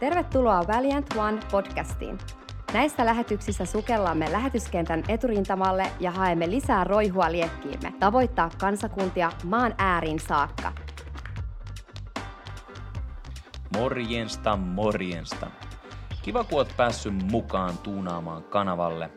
[0.00, 2.18] Tervetuloa Valiant One podcastiin.
[2.72, 10.72] Näissä lähetyksissä sukellamme lähetyskentän eturintamalle ja haemme lisää roihua liekkiimme, tavoittaa kansakuntia maan ääriin saakka.
[13.76, 15.50] Morjensta, morjensta.
[16.22, 19.10] Kiva, kun oot päässyt mukaan tuunaamaan kanavalle.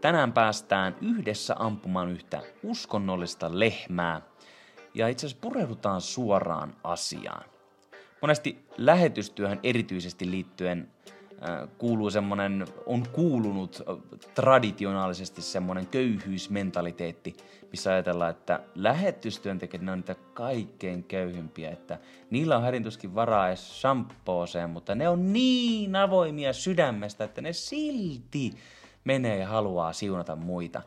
[0.00, 4.20] Tänään päästään yhdessä ampumaan yhtä uskonnollista lehmää
[4.94, 7.53] ja itse asiassa pureudutaan suoraan asiaan.
[8.24, 17.36] Monesti lähetystyöhön erityisesti liittyen äh, kuuluu semmoinen, on kuulunut äh, traditionaalisesti semmoinen köyhyysmentaliteetti,
[17.70, 21.98] missä ajatellaan, että lähetystyöntekijät ne on niitä kaikkein köyhimpiä, että
[22.30, 28.50] niillä on hädintuskin varaa edes shampooseen, mutta ne on niin avoimia sydämestä, että ne silti
[29.04, 30.82] menee ja haluaa siunata muita.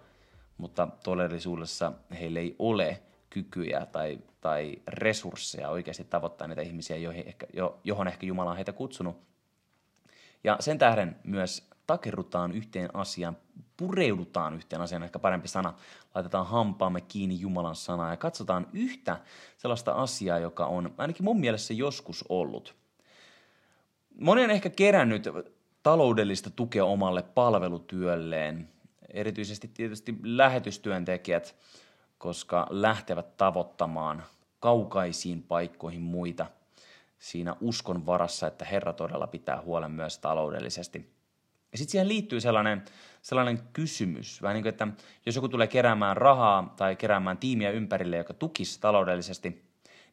[0.57, 7.47] Mutta todellisuudessa heillä ei ole kykyjä tai, tai resursseja oikeasti tavoittaa niitä ihmisiä, joihin ehkä,
[7.53, 9.21] jo, johon ehkä Jumala on heitä kutsunut.
[10.43, 13.37] Ja sen tähden myös takerrutaan yhteen asiaan,
[13.77, 15.73] pureudutaan yhteen asiaan, ehkä parempi sana,
[16.15, 19.19] laitetaan hampaamme kiinni Jumalan sanaa ja katsotaan yhtä
[19.57, 22.75] sellaista asiaa, joka on ainakin mun mielestä joskus ollut.
[24.19, 25.23] Moni on ehkä kerännyt
[25.83, 28.69] taloudellista tukea omalle palvelutyölleen,
[29.13, 31.55] erityisesti tietysti lähetystyöntekijät,
[32.17, 34.23] koska lähtevät tavoittamaan
[34.59, 36.45] kaukaisiin paikkoihin muita
[37.19, 41.17] siinä uskon varassa, että Herra todella pitää huolen myös taloudellisesti.
[41.71, 42.85] Ja sitten siihen liittyy sellainen,
[43.21, 44.87] sellainen kysymys, vähän niin kuin, että
[45.25, 49.67] jos joku tulee keräämään rahaa tai keräämään tiimiä ympärille, joka tukisi taloudellisesti,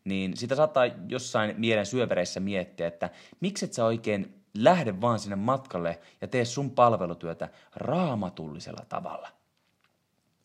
[0.04, 5.36] niin sitä saattaa jossain mielen syövereissä miettiä, että miksi et sä oikein lähde vaan sinne
[5.36, 9.28] matkalle ja tee sun palvelutyötä raamatullisella tavalla–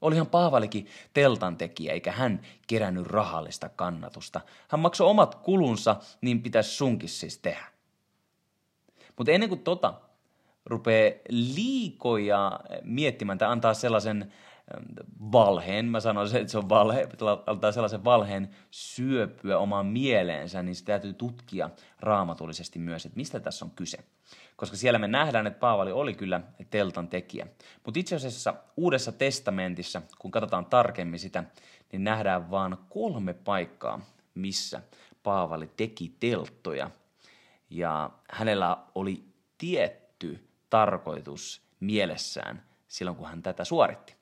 [0.02, 4.42] Olihan Paavalikin teltan tekijä, eikä hän kerännyt rahallista kannatusta.
[4.67, 7.65] Hän maksoi omat kulunsa, niin pitäisi sunkin siis tehdä.
[9.17, 9.93] Mutta ennen kuin tota
[10.65, 14.86] rupeaa liikoja miettimään tai antaa sellaisen ähm,
[15.32, 17.08] valheen, mä sanoisin, että se on valhe,
[17.45, 23.65] antaa sellaisen valheen syöpyä omaan mieleensä, niin se täytyy tutkia raamatullisesti myös, että mistä tässä
[23.65, 23.98] on kyse
[24.59, 27.47] koska siellä me nähdään, että Paavali oli kyllä teltan tekijä.
[27.86, 31.43] Mutta itse asiassa Uudessa testamentissa, kun katsotaan tarkemmin sitä,
[31.92, 34.02] niin nähdään vain kolme paikkaa,
[34.36, 34.81] missä
[35.23, 36.92] Paavali teki telttoja.
[37.70, 39.23] Ja hänellä oli
[39.58, 44.15] tietty tarkoitus mielessään silloin, kun hän tätä suoritti.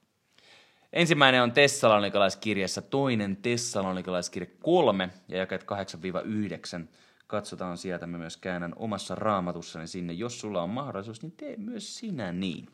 [0.94, 6.88] Ensimmäinen on Tessalonikalaiskirjassa, toinen Tessalonikalaiskirja 3 ja jakeet 8-9
[7.28, 10.14] katsotaan sieltä, mä myös käännän omassa raamatussani sinne.
[10.14, 12.68] Jos sulla on mahdollisuus, niin tee myös sinä niin.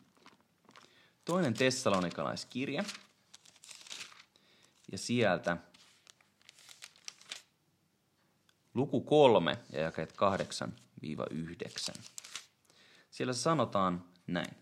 [1.24, 2.84] Toinen tessalonikalaiskirja.
[4.92, 5.56] Ja sieltä
[8.74, 10.14] luku kolme ja jakeet
[11.02, 12.00] 8-9.
[13.10, 14.56] Siellä sanotaan näin.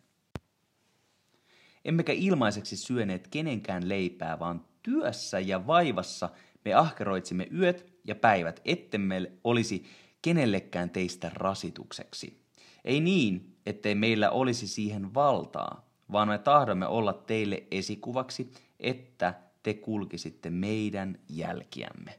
[1.84, 6.31] Emmekä ilmaiseksi syöneet kenenkään leipää, vaan työssä ja vaivassa
[6.64, 9.84] me ahkeroitsimme yöt ja päivät, ettemme olisi
[10.22, 12.42] kenellekään teistä rasitukseksi.
[12.84, 19.74] Ei niin, ettei meillä olisi siihen valtaa, vaan me tahdomme olla teille esikuvaksi, että te
[19.74, 22.18] kulkisitte meidän jälkiämme.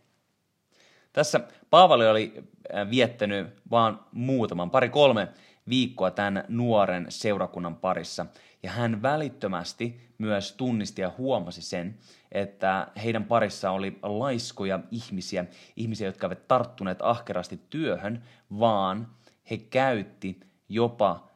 [1.14, 1.40] Tässä
[1.70, 2.34] Paavali oli
[2.76, 5.28] äh, viettänyt vain muutaman, pari kolme
[5.70, 8.26] viikkoa tämän nuoren seurakunnan parissa,
[8.64, 11.98] ja hän välittömästi myös tunnisti ja huomasi sen,
[12.32, 18.24] että heidän parissa oli laiskoja ihmisiä, ihmisiä, jotka eivät tarttuneet ahkerasti työhön,
[18.60, 19.08] vaan
[19.50, 21.28] he käytti jopa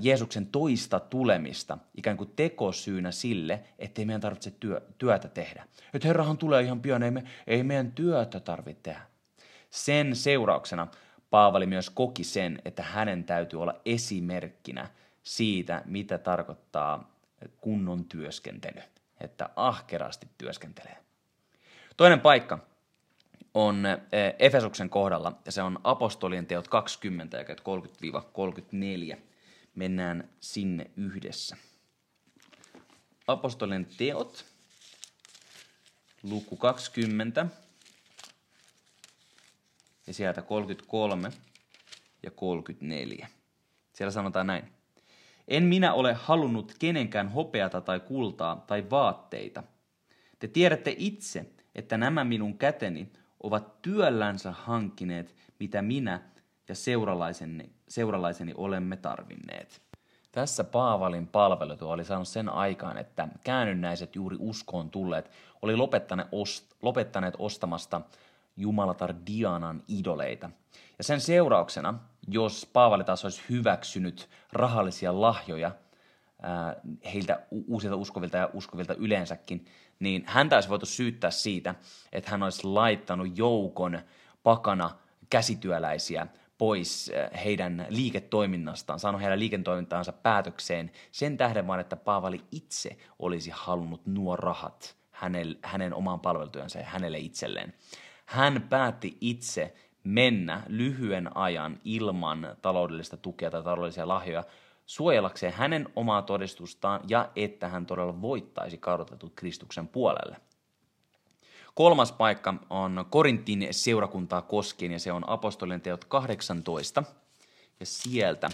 [0.00, 5.66] Jeesuksen toista tulemista ikään kuin tekosyynä sille, ettei meidän tarvitse työ, työtä tehdä.
[5.94, 9.00] Että Herrahan tulee ihan pian, ei, me, ei meidän työtä tarvitse tehdä.
[9.70, 10.86] Sen seurauksena
[11.30, 14.88] Paavali myös koki sen, että hänen täytyy olla esimerkkinä
[15.22, 17.10] siitä, mitä tarkoittaa
[17.60, 18.82] kunnon työskentely,
[19.20, 20.96] että ahkerasti työskentelee.
[21.96, 22.58] Toinen paikka
[23.54, 27.44] on eh, Efesuksen kohdalla, ja se on apostolien teot 20, ja
[29.14, 29.16] 30-34.
[29.74, 31.56] Mennään sinne yhdessä.
[33.26, 34.44] Apostolien teot,
[36.22, 37.46] luku 20,
[40.10, 41.30] ja sieltä 33
[42.22, 43.28] ja 34.
[43.92, 44.64] Siellä sanotaan näin.
[45.48, 49.62] En minä ole halunnut kenenkään hopeata tai kultaa tai vaatteita.
[50.38, 53.12] Te tiedätte itse, että nämä minun käteni
[53.42, 56.20] ovat työllänsä hankkineet, mitä minä
[56.68, 59.82] ja seuralaiseni, seuralaiseni olemme tarvinneet.
[60.32, 65.30] Tässä Paavalin palvelutu oli saanut sen aikaan, että käännynnäiset juuri uskoon tulleet
[65.62, 68.00] oli lopettaneet, ost- lopettaneet ostamasta
[68.60, 70.50] jumalatar Dianan idoleita.
[70.98, 71.94] Ja sen seurauksena
[72.28, 75.72] jos Paavali taas olisi hyväksynyt rahallisia lahjoja
[77.14, 79.64] heiltä uusilta uskovilta ja uskovilta yleensäkin,
[80.00, 81.74] niin häntä olisi voitu syyttää siitä,
[82.12, 84.00] että hän olisi laittanut joukon
[84.42, 84.90] pakana
[85.30, 86.26] käsityöläisiä
[86.58, 87.12] pois
[87.44, 94.36] heidän liiketoiminnastaan, saanut heidän liiketoimintaansa päätökseen sen tähden vaan, että Paavali itse olisi halunnut nuo
[94.36, 97.74] rahat hänen, hänen omaan palvelutyönsä ja hänelle itselleen.
[98.30, 99.74] Hän päätti itse
[100.04, 104.44] mennä lyhyen ajan ilman taloudellista tukea tai taloudellisia lahjoja
[104.86, 110.36] suojellakseen hänen omaa todistustaan ja että hän todella voittaisi kadotetut Kristuksen puolelle.
[111.74, 117.02] Kolmas paikka on Korintin seurakuntaa koskien ja se on apostolien teot 18
[117.80, 118.50] ja sieltä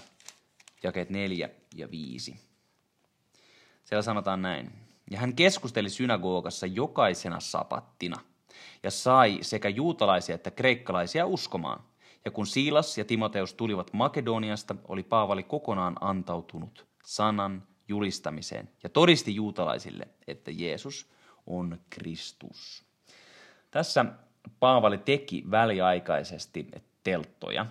[0.83, 2.41] jakeet 4 ja 5.
[3.85, 4.73] Siellä sanotaan näin.
[5.11, 8.21] Ja hän keskusteli synagogassa jokaisena sapattina
[8.83, 11.85] ja sai sekä juutalaisia että kreikkalaisia uskomaan.
[12.25, 19.35] Ja kun Siilas ja Timoteus tulivat Makedoniasta, oli Paavali kokonaan antautunut sanan julistamiseen ja todisti
[19.35, 21.11] juutalaisille, että Jeesus
[21.47, 22.85] on Kristus.
[23.71, 24.05] Tässä
[24.61, 26.71] Paavali teki väliaikaisesti
[27.03, 27.67] telttoja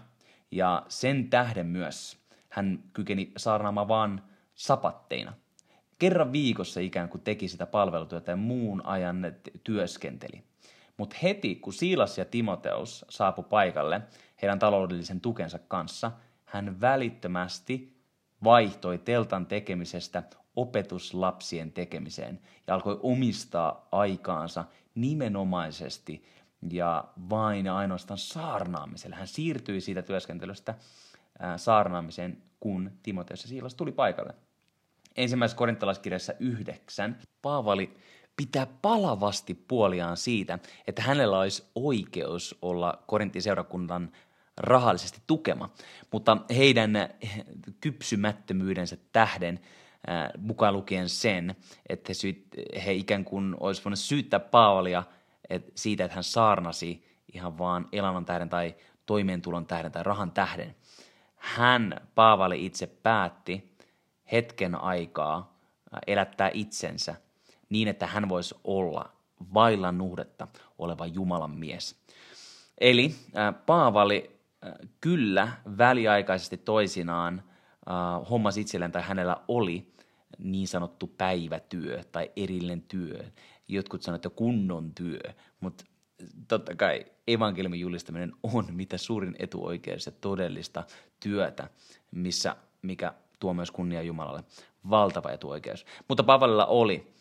[0.52, 2.18] ja sen tähden myös
[2.50, 4.22] hän kykeni saarnaamaan vain
[4.56, 5.34] sapatteina.
[6.00, 10.44] Kerran viikossa ikään kuin teki sitä palvelutyötä ja muun ajan työskenteli.
[10.98, 14.02] Mutta heti kun Siilas ja Timoteus saapu paikalle
[14.42, 16.12] heidän taloudellisen tukensa kanssa,
[16.46, 17.98] hän välittömästi
[18.44, 20.24] vaihtoi teltan tekemisestä
[20.56, 24.66] opetuslapsien tekemiseen ja alkoi omistaa aikaansa
[24.96, 26.26] nimenomaisesti
[26.72, 29.16] ja vain ja ainoastaan saarnaamiselle.
[29.16, 30.76] Hän siirtyi siitä työskentelystä
[31.58, 34.34] saarnaamiseen, kun Timoteus ja Siilas tuli paikalle.
[35.16, 37.98] Ensimmäisessä korintalaiskirjassa yhdeksän Paavali
[38.38, 44.12] pitää palavasti puoliaan siitä, että hänellä olisi oikeus olla Korintin seurakunnan
[44.58, 45.70] rahallisesti tukema,
[46.12, 46.92] mutta heidän
[47.82, 49.60] kypsymättömyydensä tähden
[50.38, 51.56] mukaan lukien sen,
[51.90, 52.48] että he, syyt,
[52.86, 55.04] he ikään kuin olisi voinut syyttää Paavalia
[55.50, 60.76] et siitä, että hän saarnasi ihan vaan elämän tähden tai toimeentulon tähden tai rahan tähden.
[61.36, 63.76] Hän, Paavali itse päätti
[64.32, 65.58] hetken aikaa
[66.08, 67.16] elättää itsensä
[67.70, 69.12] niin, että hän voisi olla
[69.54, 70.48] vailla nuhdetta
[70.78, 71.96] oleva Jumalan mies.
[72.78, 73.16] Eli
[73.66, 74.40] Paavali
[75.02, 77.44] kyllä väliaikaisesti toisinaan
[78.30, 79.94] hommas itselleen tai hänellä oli
[80.38, 83.26] niin sanottu päivätyö tai erillinen työ.
[83.68, 85.20] Jotkut sanovat, että kunnon työ,
[85.60, 85.84] mutta
[86.48, 90.84] totta kai evankeliumin julistaminen on mitä suurin etuoikeus ja todellista
[91.20, 91.70] työtä,
[92.12, 94.44] missä, mikä tuo myös kunnia Jumalalle.
[94.90, 95.86] Valtava etuoikeus.
[96.08, 97.15] Mutta Pavalilla oli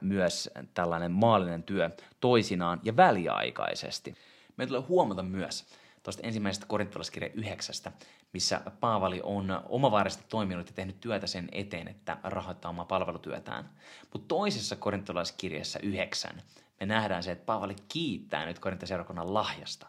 [0.00, 1.90] myös tällainen maallinen työ
[2.20, 4.14] toisinaan ja väliaikaisesti.
[4.56, 5.66] Me tulee huomata myös,
[6.02, 7.92] tuosta ensimmäisestä korintolaiskirjan yhdeksästä,
[8.32, 13.70] missä Paavali on omavaarisesti toiminut ja tehnyt työtä sen eteen, että rahoittaa omaa palvelutyötään.
[14.12, 16.42] Mutta toisessa korintolaiskirjassa yhdeksän
[16.82, 19.86] me nähdään se, että Paavali kiittää nyt korintaseurakunnan lahjasta.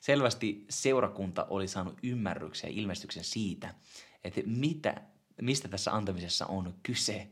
[0.00, 3.74] Selvästi seurakunta oli saanut ymmärryksen ja ilmestyksen siitä,
[4.24, 4.94] että mitä,
[5.42, 7.28] mistä tässä antamisessa on kyse,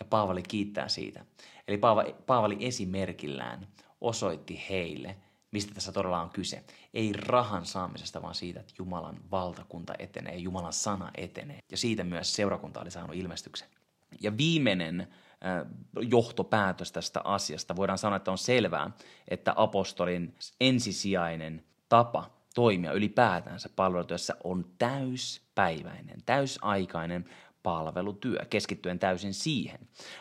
[0.00, 1.24] ja Paavali kiittää siitä.
[1.68, 1.78] Eli
[2.26, 3.66] Paavali, esimerkillään
[4.00, 5.16] osoitti heille,
[5.50, 6.64] mistä tässä todella on kyse.
[6.94, 11.58] Ei rahan saamisesta, vaan siitä, että Jumalan valtakunta etenee, Jumalan sana etenee.
[11.70, 13.68] Ja siitä myös seurakunta oli saanut ilmestyksen.
[14.20, 15.08] Ja viimeinen äh,
[16.00, 17.76] johtopäätös tästä asiasta.
[17.76, 18.90] Voidaan sanoa, että on selvää,
[19.28, 27.24] että apostolin ensisijainen tapa toimia ylipäätänsä palvelutyössä on täyspäiväinen, täysaikainen
[27.66, 29.78] palvelutyö, keskittyen täysin siihen.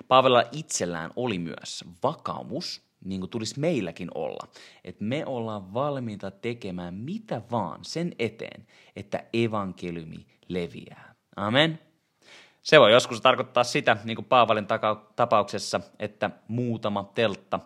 [0.08, 4.48] Paavella itsellään oli myös vakaumus, niin kuin tulisi meilläkin olla.
[4.84, 11.16] Että me ollaan valmiita tekemään mitä vaan sen eteen, että evankeliumi leviää.
[11.36, 11.80] Amen.
[12.62, 14.68] Se voi joskus tarkoittaa sitä, niin kuin Paavalin
[15.16, 17.60] tapauksessa, että muutama teltta,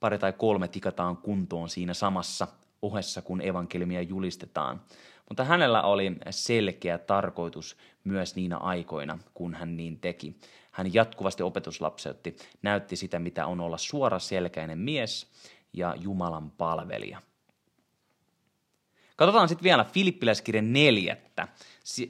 [0.00, 2.46] pari tai kolme tikataan kuntoon siinä samassa
[2.82, 4.80] ohessa, kun evankeliumia julistetaan.
[5.28, 10.36] Mutta hänellä oli selkeä tarkoitus myös niinä aikoina, kun hän niin teki.
[10.70, 15.30] Hän jatkuvasti opetuslapseutti, näytti sitä, mitä on olla suora selkäinen mies
[15.72, 17.22] ja Jumalan palvelija.
[19.16, 21.48] Katsotaan sitten vielä Filippiläiskirjan neljättä,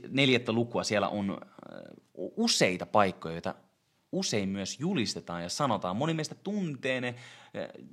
[0.08, 0.84] neljättä lukua.
[0.84, 1.40] Siellä on
[2.14, 3.54] useita paikkoja, joita
[4.12, 5.96] usein myös julistetaan ja sanotaan.
[5.96, 7.14] Moni meistä tuntee ne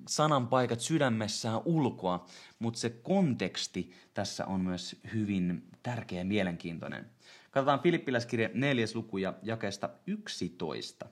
[0.07, 2.25] sananpaikat sydämessään ulkoa,
[2.59, 7.05] mutta se konteksti tässä on myös hyvin tärkeä ja mielenkiintoinen.
[7.51, 8.85] Katsotaan Filippiläiskirja 4.
[8.93, 11.05] luku ja jakeesta 11.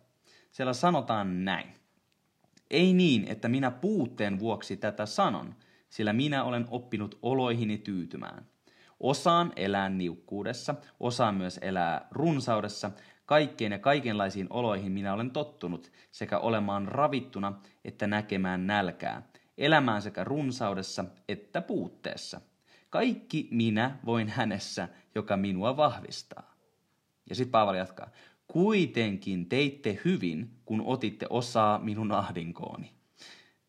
[0.52, 1.74] Siellä sanotaan näin.
[2.70, 5.56] Ei niin, että minä puutteen vuoksi tätä sanon,
[5.90, 8.46] sillä minä olen oppinut oloihini tyytymään.
[9.00, 12.92] Osaan elää niukkuudessa, osaan myös elää runsaudessa.
[13.32, 17.54] Kaikkeen ja kaikenlaisiin oloihin minä olen tottunut, sekä olemaan ravittuna
[17.86, 19.22] että näkemään nälkää,
[19.58, 22.42] elämään sekä runsaudessa että puutteessa.
[22.90, 26.56] Kaikki minä voin hänessä, joka minua vahvistaa.
[27.30, 28.10] Ja sitten Paavali jatkaa.
[28.48, 32.92] Kuitenkin teitte hyvin, kun otitte osaa minun ahdinkooni.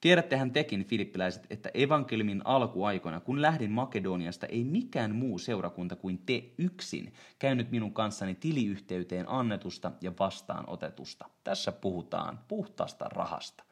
[0.03, 6.45] Tiedättehän tekin, filippiläiset, että evankeliumin alkuaikoina, kun lähdin Makedoniasta, ei mikään muu seurakunta kuin te
[6.59, 11.29] yksin käynyt minun kanssani tiliyhteyteen annetusta ja vastaanotetusta.
[11.45, 13.65] Tässä puhutaan puhtaasta rahasta.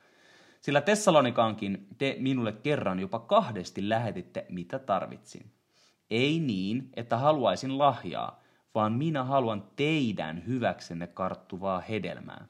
[0.61, 5.53] Sillä Tessalonikaankin te minulle kerran jopa kahdesti lähetitte, mitä tarvitsin.
[6.11, 8.43] Ei niin, että haluaisin lahjaa,
[8.75, 12.47] vaan minä haluan teidän hyväksenne karttuvaa hedelmää.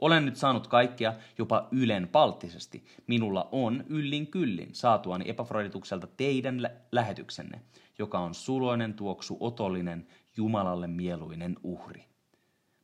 [0.00, 2.84] Olen nyt saanut kaikkea jopa ylen palttisesti.
[3.06, 7.60] Minulla on yllin kyllin saatuani Epafroditukselta teidän lä- lähetyksenne,
[7.98, 12.04] joka on suloinen tuoksu otollinen, Jumalalle mieluinen uhri.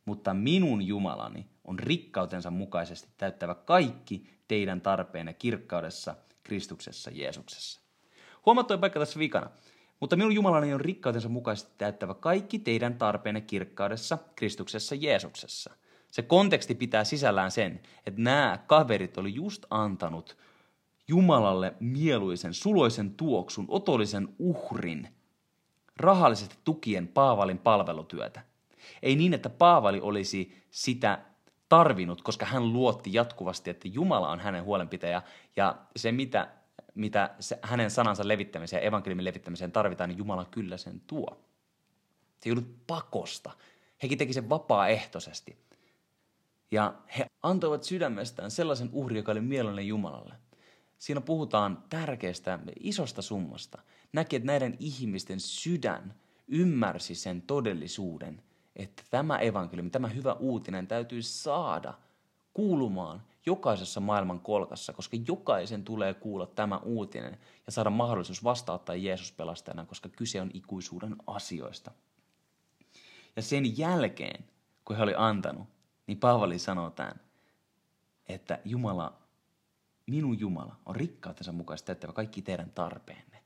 [0.04, 7.80] Mutta minun Jumalani on rikkautensa mukaisesti täyttävä kaikki teidän tarpeenne kirkkaudessa Kristuksessa Jeesuksessa.
[8.46, 9.50] Huomattu paikka tässä vikana.
[10.00, 15.76] Mutta minun Jumalani on rikkautensa mukaisesti täyttävä kaikki teidän tarpeenne kirkkaudessa Kristuksessa Jeesuksessa.
[16.12, 20.36] Se konteksti pitää sisällään sen, että nämä kaverit oli just antanut
[21.08, 25.08] Jumalalle mieluisen, suloisen tuoksun, otollisen uhrin,
[25.96, 28.40] rahallisesti tukien Paavalin palvelutyötä.
[29.02, 31.18] Ei niin, että Paavali olisi sitä
[31.68, 35.22] tarvinnut, koska hän luotti jatkuvasti, että Jumala on hänen huolenpitäjä
[35.56, 36.48] ja se, mitä,
[36.94, 41.44] mitä se, hänen sanansa levittämiseen ja evankeliumin levittämiseen tarvitaan, niin Jumala kyllä sen tuo.
[42.40, 43.50] Se ei ollut pakosta.
[44.02, 45.71] Hekin teki sen vapaaehtoisesti.
[46.72, 50.34] Ja he antoivat sydämestään sellaisen uhri, joka oli mielellinen Jumalalle.
[50.98, 53.78] Siinä puhutaan tärkeästä, isosta summasta.
[54.12, 56.14] Näki, että näiden ihmisten sydän
[56.48, 58.42] ymmärsi sen todellisuuden,
[58.76, 61.94] että tämä evankeliumi, tämä hyvä uutinen täytyy saada
[62.54, 69.32] kuulumaan jokaisessa maailman kolkassa, koska jokaisen tulee kuulla tämä uutinen ja saada mahdollisuus vastauttaa Jeesus
[69.32, 71.90] pelastajana, koska kyse on ikuisuuden asioista.
[73.36, 74.44] Ja sen jälkeen,
[74.84, 75.68] kun he oli antanut,
[76.06, 77.20] niin Paavali sanoo tämän,
[78.28, 79.22] että Jumala,
[80.06, 83.42] minun Jumala on rikkautensa mukaisesti täyttävä kaikki teidän tarpeenne.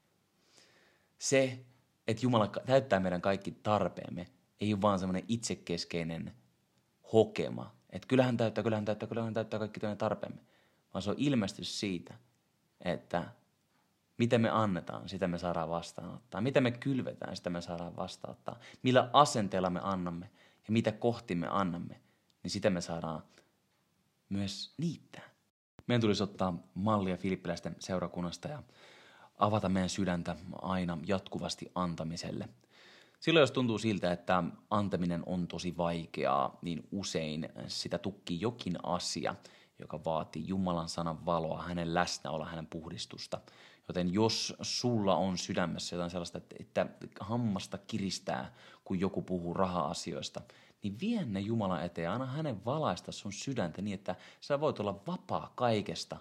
[1.19, 1.59] Se,
[2.07, 4.27] että Jumala täyttää meidän kaikki tarpeemme,
[4.61, 6.33] ei ole vaan semmoinen itsekeskeinen
[7.13, 10.43] hokema, että kyllähän täyttää, kyllähän täyttää, kyllähän täyttää kaikki teidän tarpeemme,
[10.95, 12.15] vaan se on ilmestys siitä,
[12.81, 13.25] että
[14.19, 16.41] mitä me annetaan, sitä me saadaan vastaanottaa.
[16.41, 18.59] Mitä me kylvetään, sitä me saadaan vastaanottaa.
[18.83, 20.31] Millä asenteella me annamme
[20.69, 22.01] ja mitä kohti me annamme,
[22.47, 23.23] niin sitä me saadaan
[24.29, 25.31] myös niittää.
[25.87, 28.63] Meidän tulisi ottaa mallia filippiläisten seurakunnasta ja
[29.39, 32.49] avata meidän sydäntä aina jatkuvasti antamiselle.
[33.21, 39.35] Silloin jos tuntuu siltä, että antaminen on tosi vaikeaa, niin usein sitä tukkii jokin asia,
[39.79, 43.41] joka vaatii Jumalan sanan valoa, hänen läsnäoloa, hänen puhdistusta.
[43.89, 46.87] Joten jos sulla on sydämessä jotain sellaista, että
[47.21, 50.41] hammasta kiristää, kun joku puhuu raha-asioista,
[50.87, 55.01] niin vie ne Jumalan eteen, anna hänen valaista sun sydäntä niin, että sä voit olla
[55.07, 56.17] vapaa kaikesta,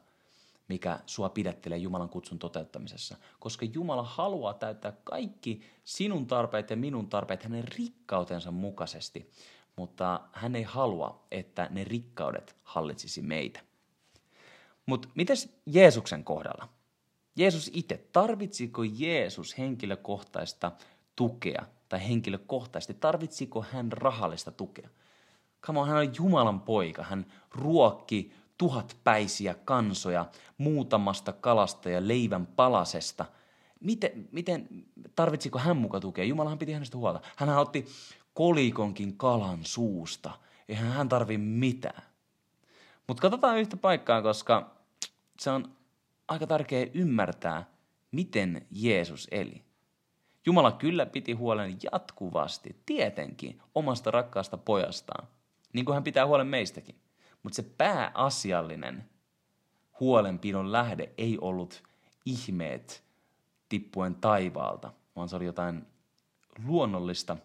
[0.67, 3.17] mikä sua pidättelee Jumalan kutsun toteuttamisessa.
[3.39, 9.31] Koska Jumala haluaa täyttää kaikki sinun tarpeet ja minun tarpeet hänen rikkautensa mukaisesti,
[9.75, 13.59] mutta hän ei halua, että ne rikkaudet hallitsisi meitä.
[14.85, 16.69] Mutta mites Jeesuksen kohdalla?
[17.35, 20.71] Jeesus itse, tarvitsiko Jeesus henkilökohtaista
[21.15, 24.89] tukea tai henkilökohtaisesti, tarvitsiko hän rahallista tukea?
[25.61, 30.25] Come on, hän on Jumalan poika, hän ruokki tuhatpäisiä kansoja
[30.57, 33.25] muutamasta kalasta ja leivän palasesta.
[33.79, 34.67] Miten, miten
[35.15, 36.25] tarvitsiko hän muka tukea?
[36.25, 37.21] Jumalahan piti hänestä huolta.
[37.35, 37.85] Hän otti
[38.33, 40.31] kolikonkin kalan suusta.
[40.69, 42.03] Eihän hän tarvi mitään.
[43.07, 44.75] Mutta katsotaan yhtä paikkaa, koska
[45.39, 45.71] se on
[46.27, 47.65] aika tärkeää ymmärtää,
[48.11, 49.65] miten Jeesus eli.
[50.45, 55.27] Jumala kyllä piti huolen jatkuvasti, tietenkin, omasta rakkaasta pojastaan,
[55.73, 56.95] niin kuin hän pitää huolen meistäkin.
[57.43, 59.09] Mutta se pääasiallinen
[59.99, 61.83] huolenpidon lähde ei ollut
[62.25, 63.03] ihmeet
[63.69, 65.85] tippuen taivaalta, vaan se oli jotain
[66.65, 67.37] luonnollista,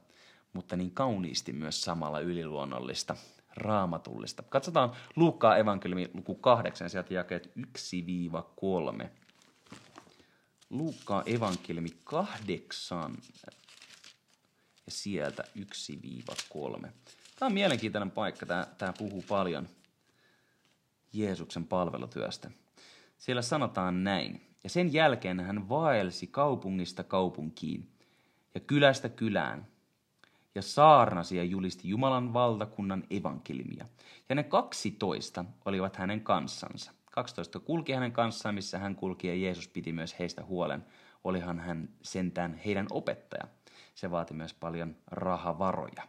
[0.52, 3.16] mutta niin kauniisti myös samalla yliluonnollista,
[3.56, 4.42] raamatullista.
[4.42, 9.08] Katsotaan Luukkaa evankeliumi luku 8, sieltä jakeet 1-3.
[10.70, 13.18] Luukkaa evankeliumi 8
[14.86, 16.88] ja sieltä 1-3.
[17.38, 19.68] Tämä on mielenkiintoinen paikka, tämä, tämä puhuu paljon
[21.12, 22.50] Jeesuksen palvelutyöstä.
[23.18, 24.46] Siellä sanotaan näin.
[24.64, 27.90] Ja sen jälkeen hän vaelsi kaupungista kaupunkiin
[28.54, 29.66] ja kylästä kylään
[30.54, 33.86] ja saarnasi ja julisti Jumalan valtakunnan evankelimia.
[34.28, 36.92] Ja ne kaksitoista olivat hänen kanssansa.
[37.10, 40.86] 12 kulki hänen kanssaan, missä hän kulki ja Jeesus piti myös heistä huolen.
[41.24, 43.44] Olihan hän sentään heidän opettaja.
[43.94, 46.08] Se vaati myös paljon rahavaroja.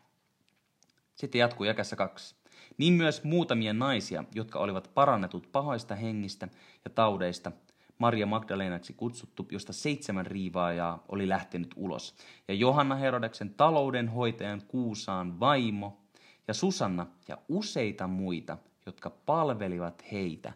[1.16, 2.36] Sitten jatkuu jakessa kaksi.
[2.78, 6.48] Niin myös muutamia naisia, jotka olivat parannetut pahoista hengistä
[6.86, 7.52] ja taudeista,
[7.98, 12.16] Maria Magdalenaksi kutsuttu, josta seitsemän riivaajaa oli lähtenyt ulos,
[12.48, 16.02] ja Johanna Herodeksen taloudenhoitajan Kuusaan vaimo,
[16.48, 20.54] ja Susanna ja useita muita, jotka palvelivat heitä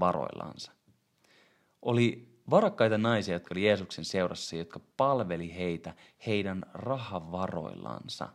[0.00, 0.72] varoillansa.
[1.82, 5.94] Oli varakkaita naisia, jotka oli Jeesuksen seurassa, jotka palveli heitä
[6.26, 8.28] heidän rahavaroillansa.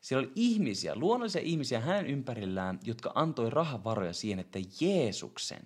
[0.00, 5.62] Siellä oli ihmisiä, luonnollisia ihmisiä hänen ympärillään, jotka antoi rahavaroja siihen, että Jeesuksen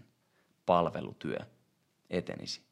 [0.66, 1.38] palvelutyö
[2.10, 2.62] etenisi.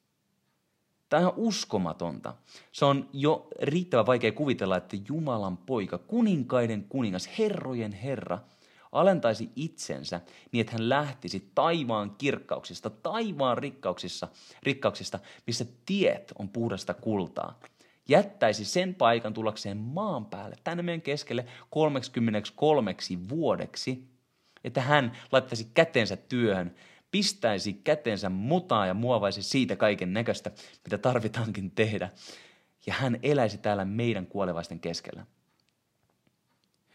[1.08, 2.34] Tämä on uskomatonta.
[2.72, 8.38] Se on jo riittävän vaikea kuvitella, että Jumalan poika, kuninkaiden kuningas, herrojen herra,
[8.92, 10.20] alentaisi itsensä
[10.52, 14.28] niin, että hän lähtisi taivaan kirkkauksista, taivaan rikkauksissa,
[14.62, 17.60] rikkauksista, missä tiet on puhdasta kultaa.
[18.08, 22.94] Jättäisi sen paikan tullakseen maan päälle, tänne meidän keskelle 33
[23.28, 24.04] vuodeksi,
[24.64, 26.74] että hän laittaisi kätensä työhön,
[27.10, 30.50] pistäisi kätensä mutaan ja muovaisi siitä kaiken näköistä,
[30.84, 32.10] mitä tarvitaankin tehdä.
[32.86, 35.26] Ja hän eläisi täällä meidän kuolevaisten keskellä.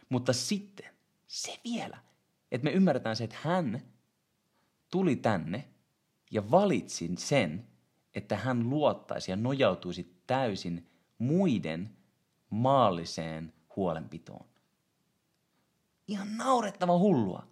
[0.10, 0.95] Mutta sitten
[1.36, 1.98] se vielä,
[2.52, 3.82] että me ymmärretään se, että hän
[4.92, 5.70] tuli tänne
[6.32, 7.68] ja valitsi sen,
[8.14, 11.98] että hän luottaisi ja nojautuisi täysin muiden
[12.50, 14.46] maalliseen huolenpitoon.
[16.08, 17.48] Ihan naurettava hullua.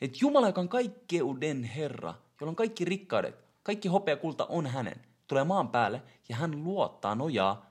[0.00, 5.06] Että Jumala, joka on kaikkeuden Herra, jolla on kaikki rikkaudet, kaikki hopea kulta on hänen,
[5.26, 7.70] tulee maan päälle ja hän luottaa nojaa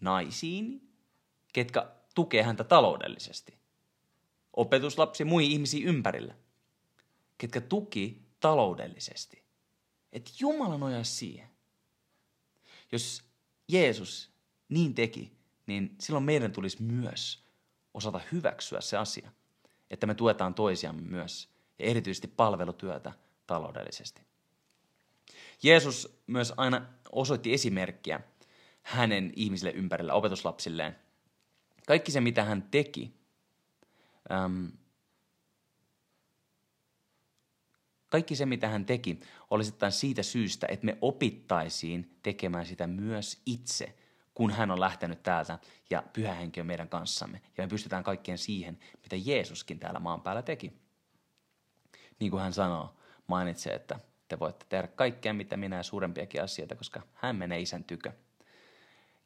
[0.00, 0.92] naisiin,
[1.52, 3.61] ketkä tukee häntä taloudellisesti.
[4.52, 6.34] Opetuslapsi muihin ihmisiin ympärillä,
[7.38, 9.42] ketkä tuki taloudellisesti.
[10.12, 11.48] Että Jumala nojaa siihen.
[12.92, 13.22] Jos
[13.68, 14.30] Jeesus
[14.68, 15.32] niin teki,
[15.66, 17.44] niin silloin meidän tulisi myös
[17.94, 19.32] osata hyväksyä se asia,
[19.90, 23.12] että me tuetaan toisiamme myös ja erityisesti palvelutyötä
[23.46, 24.22] taloudellisesti.
[25.62, 28.20] Jeesus myös aina osoitti esimerkkiä
[28.82, 30.96] hänen ihmisille ympärillä, opetuslapsilleen.
[31.86, 33.14] Kaikki se, mitä hän teki,
[34.30, 34.72] äm,
[38.08, 43.42] kaikki se, mitä hän teki, oli sitten siitä syystä, että me opittaisiin tekemään sitä myös
[43.46, 43.96] itse,
[44.34, 45.58] kun hän on lähtenyt täältä
[45.90, 47.40] ja pyhä henki on meidän kanssamme.
[47.58, 50.82] Ja me pystytään kaikkeen siihen, mitä Jeesuskin täällä maan päällä teki
[52.22, 52.94] niin kuin hän sanoo,
[53.26, 57.84] mainitsee, että te voitte tehdä kaikkea, mitä minä ja suurempiakin asioita, koska hän menee isän
[57.84, 58.12] tykö.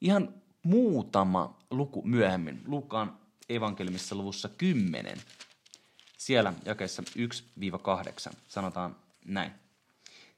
[0.00, 5.18] Ihan muutama luku myöhemmin, Lukaan evankeliumissa luvussa 10,
[6.18, 7.02] siellä jakeessa
[8.30, 9.52] 1-8 sanotaan näin.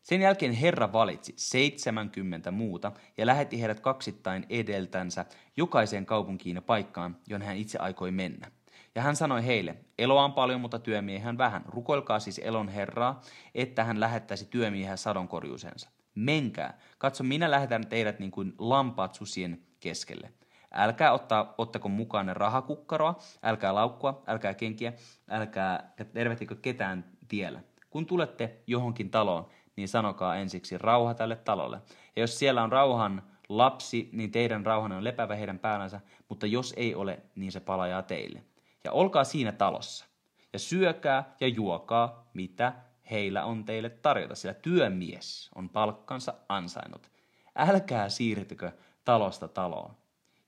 [0.03, 5.25] Sen jälkeen Herra valitsi 70 muuta ja lähetti heidät kaksittain edeltänsä
[5.57, 8.51] jokaiseen kaupunkiin ja paikkaan, johon hän itse aikoi mennä.
[8.94, 11.62] Ja hän sanoi heille, eloa on paljon, mutta työmiehän vähän.
[11.66, 13.23] Rukoilkaa siis elon Herraa,
[13.55, 15.90] että hän lähettäisi työmiehen sadonkorjuusensa.
[16.14, 20.33] Menkää, katso minä lähetän teidät niin kuin lampaat susien keskelle.
[20.72, 24.92] Älkää ottaa, ottako mukaan rahakukkaroa, älkää laukkua, älkää kenkiä,
[25.31, 27.61] älkää tervehtikö ketään tiellä.
[27.90, 31.81] Kun tulette johonkin taloon, niin sanokaa ensiksi rauha tälle talolle.
[32.16, 36.74] Ja jos siellä on rauhan lapsi, niin teidän rauhanne on lepävä heidän päällänsä, mutta jos
[36.76, 38.42] ei ole, niin se palajaa teille
[38.85, 40.07] ja olkaa siinä talossa.
[40.52, 42.72] Ja syökää ja juokaa, mitä
[43.11, 47.11] heillä on teille tarjota, sillä työmies on palkkansa ansainnut.
[47.57, 48.72] Älkää siirtykö
[49.04, 49.94] talosta taloon.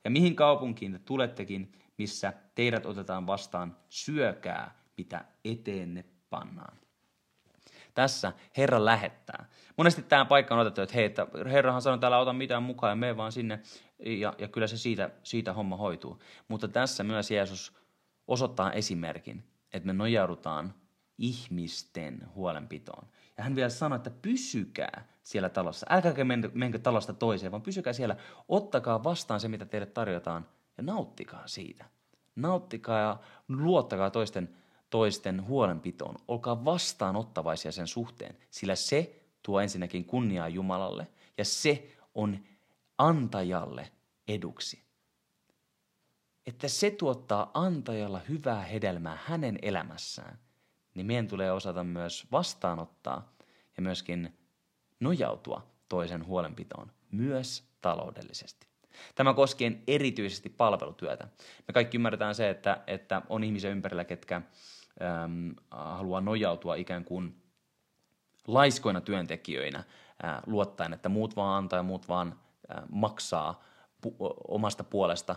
[0.03, 6.77] Ja mihin kaupunkiin te tulettekin, missä teidät otetaan vastaan, syökää, mitä eteenne pannaan.
[7.93, 9.45] Tässä Herra lähettää.
[9.77, 12.91] Monesti tämä paikka on otettu, että hei, että Herrahan sanoi, että älä ota mitään mukaan
[12.91, 13.59] ja mene vaan sinne,
[14.05, 16.21] ja, ja kyllä se siitä, siitä homma hoituu.
[16.47, 17.73] Mutta tässä myös Jeesus
[18.27, 20.73] osoittaa esimerkin, että me nojaudutaan
[21.17, 23.07] ihmisten huolenpitoon.
[23.37, 25.87] Ja hän vielä sanoi, että pysykää siellä talossa.
[25.89, 28.15] Älkääkä menkö talosta toiseen, vaan pysykää siellä.
[28.47, 31.85] Ottakaa vastaan se, mitä teille tarjotaan ja nauttikaa siitä.
[32.35, 34.49] Nauttikaa ja luottakaa toisten,
[34.89, 36.15] toisten huolenpitoon.
[36.27, 41.07] Olkaa vastaanottavaisia sen suhteen, sillä se tuo ensinnäkin kunniaa Jumalalle
[41.37, 42.39] ja se on
[42.97, 43.91] antajalle
[44.27, 44.91] eduksi
[46.45, 50.39] että se tuottaa antajalla hyvää hedelmää hänen elämässään,
[50.95, 53.33] niin meidän tulee osata myös vastaanottaa
[53.77, 54.37] ja myöskin
[55.01, 58.67] nojautua toisen huolenpitoon, myös taloudellisesti.
[59.15, 61.27] Tämä koskien erityisesti palvelutyötä.
[61.67, 67.41] Me kaikki ymmärretään se, että, että on ihmisiä ympärillä, ketkä äm, haluaa nojautua ikään kuin
[68.47, 72.39] laiskoina työntekijöinä äh, luottaen, että muut vaan antaa ja muut vaan
[72.77, 73.63] äh, maksaa
[74.07, 75.35] pu- omasta puolesta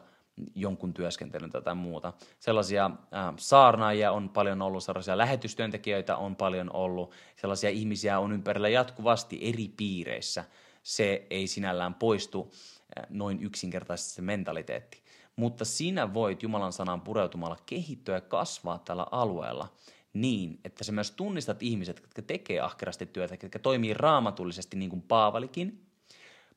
[0.55, 2.13] jonkun työskentelyn tai muuta.
[2.41, 8.69] Sellaisia äh, saarnaajia on paljon ollut, sellaisia lähetystyöntekijöitä on paljon ollut, sellaisia ihmisiä on ympärillä
[8.69, 10.45] jatkuvasti eri piireissä.
[10.83, 12.53] Se ei sinällään poistu
[12.99, 15.05] äh, noin yksinkertaisesti se mentaliteetti.
[15.37, 19.69] Mutta sinä voit Jumalan sanan pureutumalla kehittyä ja kasvaa tällä alueella
[20.15, 25.03] niin, että sä myös tunnistat ihmiset, jotka tekee ahkerasti työtä, jotka toimii raamatullisesti niin kuin
[25.03, 25.84] Paavalikin,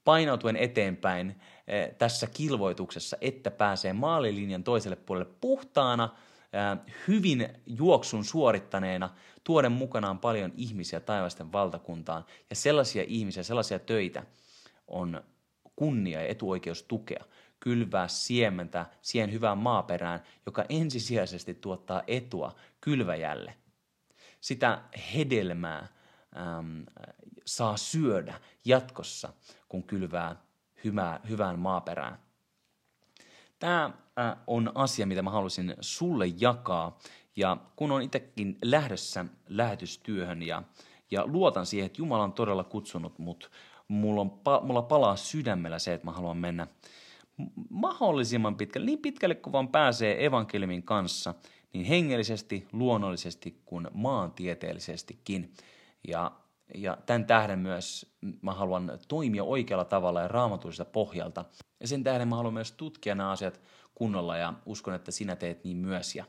[0.07, 1.35] painautuen eteenpäin
[1.67, 6.09] eh, tässä kilvoituksessa, että pääsee maalilinjan toiselle puolelle puhtaana,
[6.53, 9.09] eh, hyvin juoksun suorittaneena,
[9.43, 12.25] tuoden mukanaan paljon ihmisiä taivasten valtakuntaan.
[12.49, 14.23] Ja sellaisia ihmisiä, sellaisia töitä
[14.87, 15.23] on
[15.75, 17.23] kunnia ja etuoikeus tukea,
[17.59, 23.53] kylvää siementä siihen hyvään maaperään, joka ensisijaisesti tuottaa etua kylväjälle.
[24.41, 24.81] Sitä
[25.13, 25.87] hedelmää
[26.38, 26.86] äm,
[27.45, 29.34] saa syödä jatkossa,
[29.69, 30.36] kun kylvää
[30.84, 32.19] hyvää, hyvään maaperään.
[33.60, 36.97] Tämä äh, on asia, mitä mä haluaisin sulle jakaa.
[37.36, 40.63] Ja kun on itsekin lähdössä lähetystyöhön ja,
[41.12, 43.52] ja luotan siihen, että Jumala on todella kutsunut mut,
[43.88, 46.67] mulla, on, mulla palaa sydämellä se, että mä haluan mennä
[47.69, 51.34] mahdollisimman pitkälle, niin pitkälle kuin vaan pääsee evankeliumin kanssa,
[51.73, 55.54] niin hengellisesti, luonnollisesti kuin maantieteellisestikin.
[56.07, 56.31] Ja,
[56.75, 61.45] ja tämän tähden myös mä haluan toimia oikealla tavalla ja raamatullisesta pohjalta.
[61.79, 63.61] Ja sen tähden mä haluan myös tutkia nämä asiat
[63.95, 66.25] kunnolla ja uskon, että sinä teet niin myös ja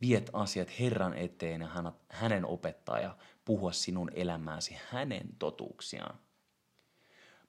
[0.00, 6.18] viet asiat Herran eteen ja hänen opettaa ja puhua sinun elämääsi hänen totuuksiaan.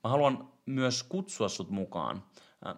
[0.04, 2.24] Mä haluan myös kutsua sut mukaan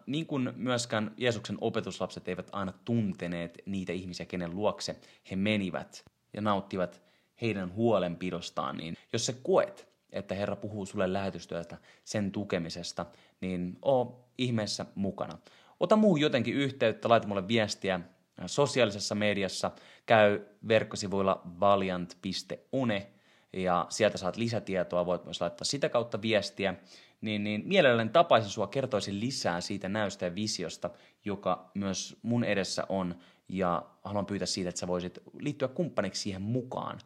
[0.05, 4.99] niin kuin myöskään Jeesuksen opetuslapset eivät aina tunteneet niitä ihmisiä, kenen luokse
[5.31, 7.01] he menivät ja nauttivat
[7.41, 13.05] heidän huolenpidostaan, niin jos sä koet, että Herra puhuu sulle lähetystyöstä, sen tukemisesta,
[13.41, 15.37] niin oo ihmeessä mukana.
[15.79, 17.99] Ota muu jotenkin yhteyttä, laita mulle viestiä
[18.45, 19.71] sosiaalisessa mediassa,
[20.05, 23.07] käy verkkosivuilla valiant.une
[23.53, 26.75] ja sieltä saat lisätietoa, voit myös laittaa sitä kautta viestiä
[27.21, 30.89] niin, niin mielelläni tapaisin sua, kertoisin lisää siitä näystä ja visiosta,
[31.25, 33.15] joka myös mun edessä on,
[33.49, 36.99] ja haluan pyytää siitä, että sä voisit liittyä kumppaniksi siihen mukaan,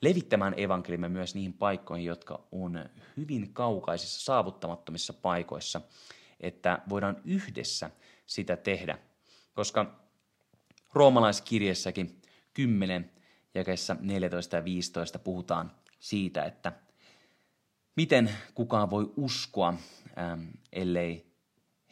[0.00, 5.80] levittämään evankeliumia myös niihin paikkoihin, jotka on hyvin kaukaisissa, saavuttamattomissa paikoissa,
[6.40, 7.90] että voidaan yhdessä
[8.26, 8.98] sitä tehdä,
[9.54, 10.00] koska
[10.94, 12.22] roomalaiskirjassakin
[12.54, 13.10] 10
[13.54, 16.72] jakeessa 14 ja 15 puhutaan siitä, että–
[17.96, 19.74] Miten kukaan voi uskoa,
[20.72, 21.26] ellei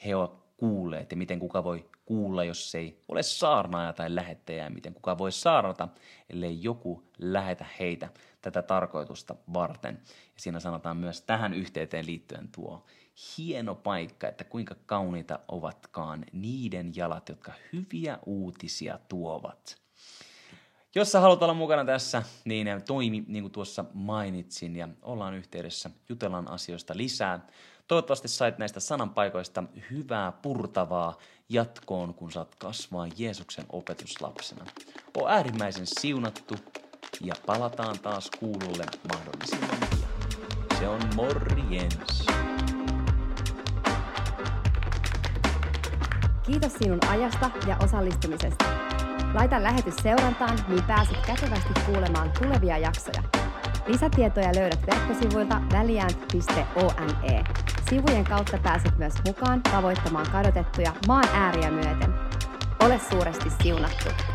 [0.04, 4.94] he ole kuulleet, ja miten kuka voi kuulla, jos ei ole saarnaaja tai lähettäjää, miten
[4.94, 5.88] kuka voi saarnata,
[6.30, 8.08] ellei joku lähetä heitä
[8.40, 9.98] tätä tarkoitusta varten.
[10.06, 12.84] Ja siinä sanotaan myös tähän yhteyteen liittyen tuo
[13.38, 19.84] hieno paikka, että kuinka kauniita ovatkaan niiden jalat, jotka hyviä uutisia tuovat.
[20.94, 25.90] Jos sä haluat olla mukana tässä, niin toimi niin kuin tuossa mainitsin ja ollaan yhteydessä,
[26.08, 27.46] jutellaan asioista lisää.
[27.88, 34.64] Toivottavasti sait näistä sananpaikoista hyvää purtavaa jatkoon, kun saat kasvaa Jeesuksen opetuslapsena.
[35.16, 36.54] O äärimmäisen siunattu
[37.20, 40.78] ja palataan taas kuululle mahdollisimman pian.
[40.78, 42.26] Se on morjens!
[46.46, 48.64] Kiitos sinun ajasta ja osallistumisesta.
[49.34, 53.22] Laita lähetys seurantaan, niin pääset kätevästi kuulemaan tulevia jaksoja.
[53.86, 57.44] Lisätietoja löydät verkkosivuilta väliäänt.one.
[57.90, 62.14] Sivujen kautta pääset myös mukaan tavoittamaan kadotettuja maan ääriä myöten.
[62.80, 64.33] Ole suuresti siunattu!